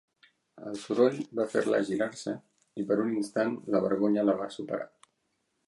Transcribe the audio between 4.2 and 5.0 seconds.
la va superar.